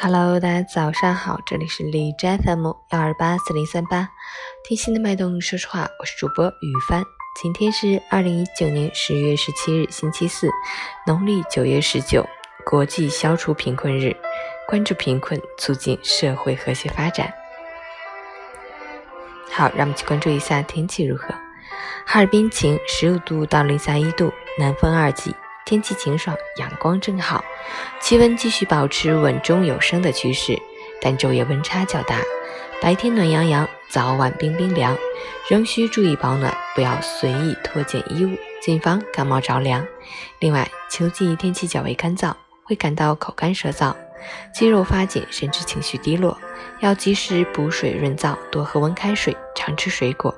[0.00, 4.08] Hello，大家早上好，这里是荔枝 FM 幺二八四零三八，
[4.62, 5.40] 听心的脉动。
[5.40, 7.02] 说实话，我是主播雨帆。
[7.42, 10.48] 今天是二零一九年十月十七日，星期四，
[11.04, 12.24] 农历九月十九，
[12.64, 14.16] 国际消除贫困日。
[14.68, 17.34] 关注贫困，促进社会和谐发展。
[19.50, 21.34] 好，让我们去关注一下天气如何。
[22.06, 25.34] 哈尔滨晴，十五度到零下一度，南风二级。
[25.68, 27.44] 天气晴爽，阳光正好，
[28.00, 30.58] 气温继续保持稳中有升的趋势，
[30.98, 32.22] 但昼夜温差较大，
[32.80, 34.96] 白天暖洋洋，早晚冰冰凉，
[35.46, 39.86] 仍需注意保暖，不要随意脱减衣物，谨防感冒着凉。
[40.38, 42.32] 另外，秋季天气较为干燥，
[42.64, 43.94] 会感到口干舌燥、
[44.54, 46.38] 肌肉发紧，甚至情绪低落，
[46.80, 50.34] 要及时补水润燥，多喝温开水，常吃水果，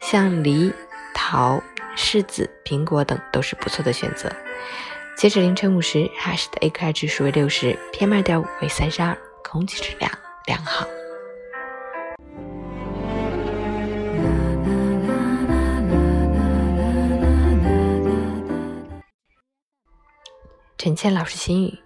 [0.00, 0.70] 像梨、
[1.14, 1.62] 桃。
[1.96, 4.30] 柿子、苹果等都是不错的选择。
[5.16, 10.10] 截止凌晨五时，哈市的 AQI 指数为六十，PM 二点五为三十二，空气质量
[10.46, 10.86] 良好。
[20.76, 21.78] 陈倩老师心语：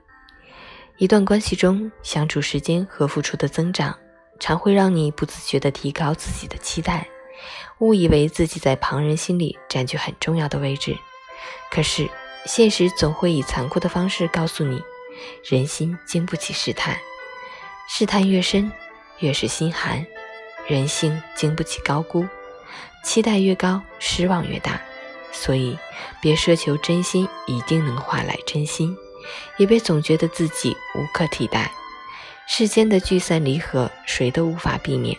[0.96, 3.96] 一段关系中，相处时间和付出的增长，
[4.40, 7.06] 常会让你不自觉地提高自己的期待。
[7.78, 10.96] 误以为自己在旁人心里占据很重要的位置，
[11.70, 12.08] 可是
[12.46, 14.82] 现实总会以残酷的方式告诉你：
[15.44, 16.98] 人心经不起试探，
[17.88, 18.72] 试探越深，
[19.18, 20.04] 越是心寒；
[20.66, 22.26] 人性经不起高估，
[23.04, 24.80] 期待越高，失望越大。
[25.30, 25.78] 所以，
[26.20, 28.96] 别奢求真心一定能换来真心，
[29.56, 31.70] 也别总觉得自己无可替代。
[32.48, 35.16] 世间的聚散离合，谁都无法避免。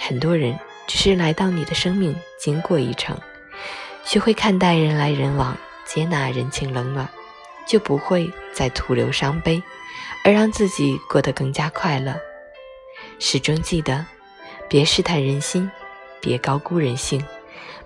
[0.00, 0.58] 很多人。
[0.86, 3.18] 只是来到你的生命，经过一程，
[4.04, 7.08] 学会看待人来人往，接纳人情冷暖，
[7.66, 9.62] 就不会再徒留伤悲，
[10.24, 12.14] 而让自己过得更加快乐。
[13.18, 14.04] 始终记得，
[14.68, 15.70] 别试探人心，
[16.20, 17.24] 别高估人性，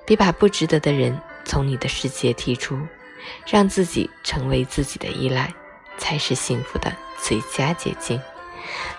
[0.05, 2.79] 别把不值得的人从你的世界剔除，
[3.47, 5.53] 让自己成为自己的依赖，
[5.99, 6.93] 才是幸福的
[7.23, 8.21] 最佳捷径。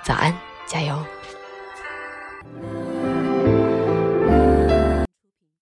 [0.03, 0.35] 早安，
[0.65, 1.05] 加油！